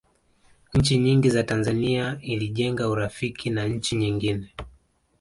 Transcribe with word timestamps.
nchi 0.73 0.97
nyingi 0.97 1.29
za 1.29 1.43
tanzania 1.43 2.17
ilijenga 2.21 2.89
urafiki 2.89 3.49
na 3.49 3.67
nchi 3.67 3.95
nyingine 3.95 4.53